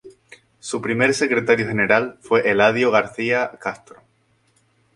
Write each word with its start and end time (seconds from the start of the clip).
Su 0.59 0.81
primer 0.81 1.13
secretario 1.13 1.67
general 1.67 2.17
fue 2.21 2.49
Eladio 2.49 2.89
García 2.89 3.51
Castro. 3.61 4.01